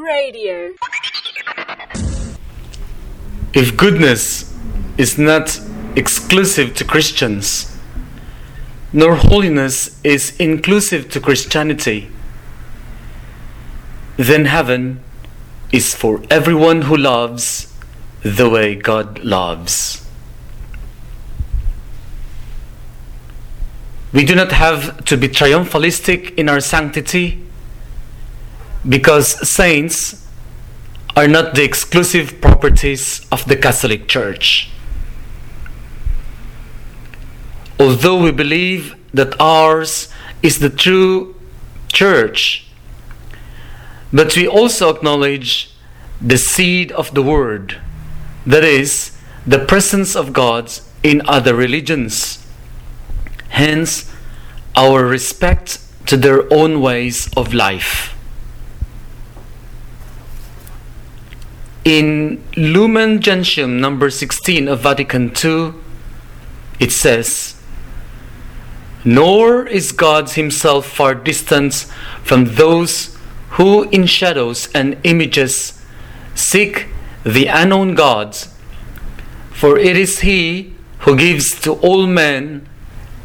[0.00, 0.72] Radio.
[3.52, 4.56] If goodness
[4.96, 5.60] is not
[5.96, 7.76] exclusive to Christians,
[8.92, 12.08] nor holiness is inclusive to Christianity,
[14.16, 15.00] then heaven
[15.72, 17.72] is for everyone who loves
[18.22, 20.06] the way God loves.
[24.12, 27.41] We do not have to be triumphalistic in our sanctity
[28.88, 30.26] because saints
[31.16, 34.70] are not the exclusive properties of the Catholic Church.
[37.78, 40.08] Although we believe that ours
[40.42, 41.34] is the true
[41.92, 42.66] church,
[44.12, 45.74] but we also acknowledge
[46.20, 47.80] the seed of the Word,
[48.46, 52.46] that is, the presence of God in other religions.
[53.48, 54.10] Hence,
[54.76, 58.11] our respect to their own ways of life.
[61.84, 65.74] In Lumen Gentium number 16 of Vatican II,
[66.78, 67.60] it says,
[69.04, 71.74] Nor is God Himself far distant
[72.22, 73.16] from those
[73.50, 75.82] who in shadows and images
[76.36, 76.86] seek
[77.24, 78.36] the unknown God,
[79.50, 82.68] for it is He who gives to all men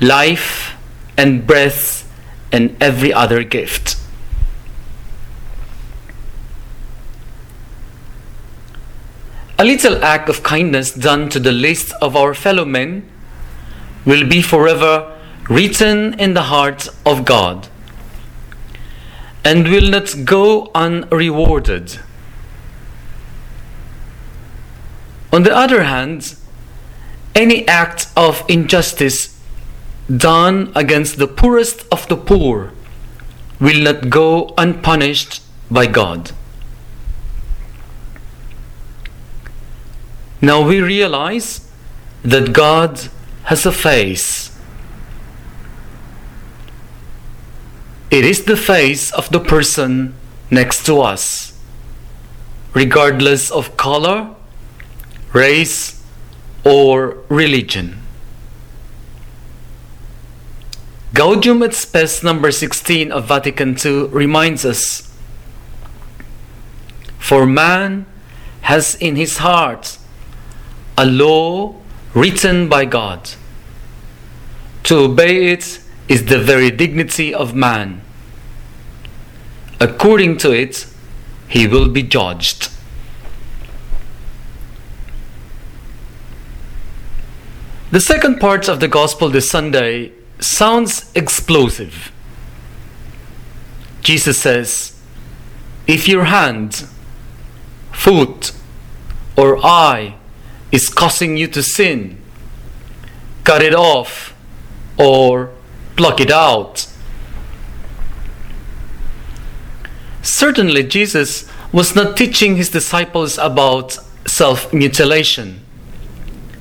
[0.00, 0.74] life
[1.16, 2.10] and breath
[2.50, 3.95] and every other gift.
[9.58, 13.08] A little act of kindness done to the least of our fellow men
[14.04, 15.16] will be forever
[15.48, 17.68] written in the heart of God
[19.44, 22.00] and will not go unrewarded.
[25.32, 26.36] On the other hand,
[27.34, 29.40] any act of injustice
[30.14, 32.72] done against the poorest of the poor
[33.58, 36.32] will not go unpunished by God.
[40.40, 41.66] Now we realize
[42.22, 43.08] that God
[43.44, 44.50] has a face.
[48.10, 50.14] It is the face of the person
[50.50, 51.58] next to us,
[52.74, 54.34] regardless of color,
[55.32, 56.02] race,
[56.64, 58.02] or religion.
[61.14, 65.10] Gaudium et Spes number 16 of Vatican II reminds us
[67.18, 68.04] For man
[68.62, 69.96] has in his heart
[70.98, 71.74] a law
[72.14, 73.30] written by God.
[74.84, 78.00] To obey it is the very dignity of man.
[79.80, 80.86] According to it,
[81.48, 82.70] he will be judged.
[87.90, 92.12] The second part of the Gospel this Sunday sounds explosive.
[94.00, 95.00] Jesus says,
[95.86, 96.86] If your hand,
[97.92, 98.52] foot,
[99.36, 100.16] or eye
[100.72, 102.18] is causing you to sin,
[103.44, 104.34] cut it off
[104.98, 105.50] or
[105.96, 106.86] pluck it out.
[110.22, 115.60] Certainly, Jesus was not teaching his disciples about self mutilation,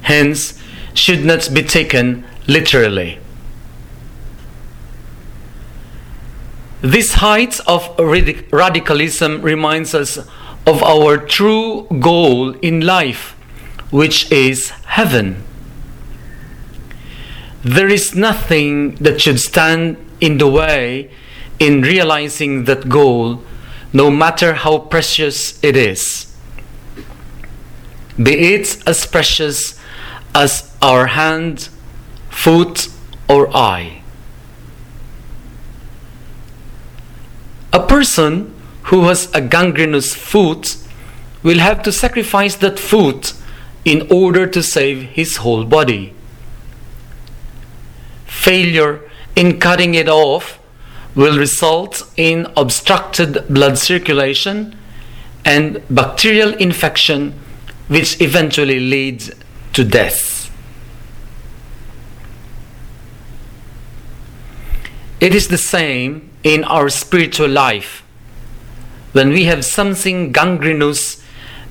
[0.02, 0.62] hence,
[0.94, 3.20] should not be taken literally.
[6.82, 10.18] This height of radicalism reminds us
[10.68, 13.35] of our true goal in life,
[13.96, 15.42] which is heaven.
[17.64, 21.12] There is nothing that should stand in the way
[21.60, 23.42] in realizing that goal,
[23.94, 26.28] no matter how precious it is.
[28.22, 29.80] Be it as precious
[30.34, 31.70] as our hand,
[32.30, 32.90] foot,
[33.30, 34.02] or eye.
[37.72, 38.54] A person
[38.90, 40.76] who has a gangrenous foot
[41.44, 43.32] will have to sacrifice that foot
[43.86, 46.14] in order to save his whole body.
[48.26, 49.02] Failure
[49.36, 50.60] in cutting it off
[51.16, 54.76] will result in obstructed blood circulation
[55.46, 57.32] and bacterial infection,
[57.88, 59.32] which eventually leads
[59.74, 60.52] to death.
[65.20, 68.04] It is the same in our spiritual life.
[69.14, 71.24] When we have something gangrenous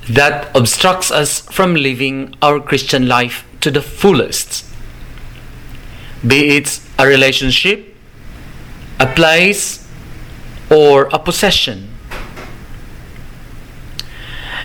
[0.09, 4.65] that obstructs us from living our Christian life to the fullest,
[6.27, 7.95] be it a relationship,
[9.01, 9.89] a place,
[10.71, 11.91] or a possession.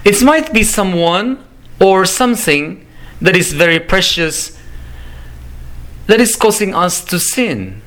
[0.03, 1.43] It might be someone
[1.79, 2.85] or something
[3.21, 4.57] that is very precious
[6.07, 7.81] that is causing us to sin.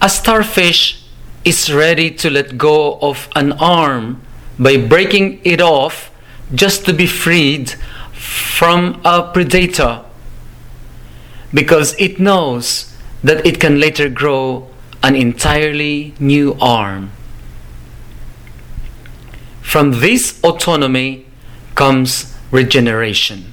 [0.00, 1.01] A starfish
[1.44, 4.20] is ready to let go of an arm
[4.58, 6.10] by breaking it off
[6.54, 7.70] just to be freed
[8.12, 10.04] from a predator
[11.52, 14.68] because it knows that it can later grow
[15.02, 17.10] an entirely new arm.
[19.60, 21.26] From this autonomy
[21.74, 23.52] comes regeneration.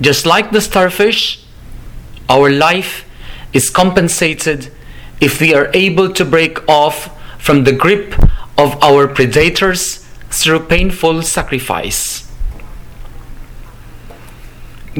[0.00, 1.44] Just like the starfish,
[2.28, 3.08] our life
[3.52, 4.70] is compensated
[5.20, 7.10] if we are able to break off
[7.40, 8.14] from the grip
[8.58, 9.98] of our predators
[10.30, 12.30] through painful sacrifice.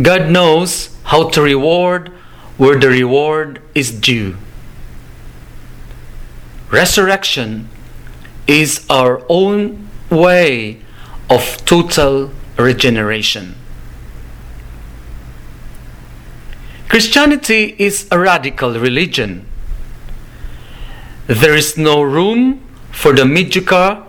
[0.01, 2.09] God knows how to reward
[2.57, 4.37] where the reward is due.
[6.71, 7.69] Resurrection
[8.47, 10.81] is our own way
[11.29, 13.55] of total regeneration.
[16.89, 19.47] Christianity is a radical religion.
[21.27, 22.61] There is no room
[22.91, 24.03] for the mediocre,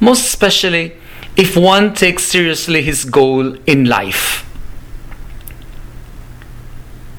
[0.00, 0.96] most especially
[1.36, 4.48] if one takes seriously his goal in life.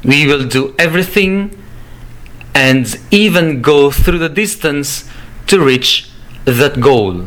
[0.04, 1.58] We will do everything
[2.54, 5.10] and even go through the distance
[5.48, 6.10] to reach
[6.46, 7.26] that goal.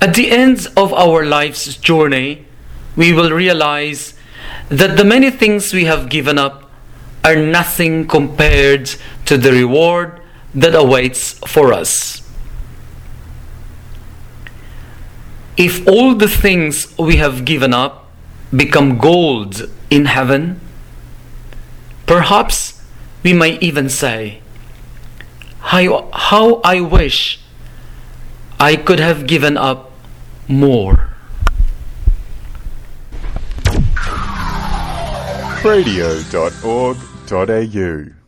[0.00, 2.44] At the end of our life's journey,
[2.96, 4.14] we will realize
[4.68, 6.61] that the many things we have given up
[7.24, 8.90] are nothing compared
[9.26, 10.20] to the reward
[10.54, 12.20] that awaits for us.
[15.56, 18.10] If all the things we have given up
[18.54, 20.60] become gold in heaven,
[22.06, 22.82] perhaps
[23.22, 24.40] we may even say,
[25.60, 27.40] how, how I wish
[28.58, 29.92] I could have given up
[30.48, 31.08] more.
[37.32, 38.21] radio.org.au